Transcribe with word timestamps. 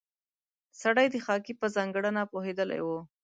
سړی 0.81 1.07
د 1.11 1.15
خاکې 1.25 1.53
په 1.59 1.67
ځانګړنه 1.75 2.21
پوهېدلی 2.31 2.79
و. 2.83 2.87